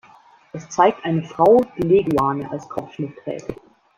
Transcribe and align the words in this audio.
Es 0.53 0.67
zeigt 0.69 1.05
eine 1.05 1.21
Frau, 1.23 1.63
die 1.77 1.83
Leguane 1.87 2.49
als 2.49 2.67
Kopfschmuck 2.67 3.23
trägt. 3.23 3.55